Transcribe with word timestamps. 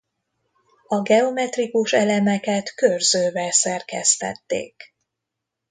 A 0.87 1.01
geometrikus 1.01 1.91
elemeket 1.93 2.73
körzővel 2.75 3.51
szerkesztették. 3.51 4.93